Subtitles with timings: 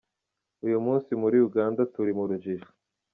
[0.65, 2.69] "Uyu munsi muri Uganda turi mu rujijo.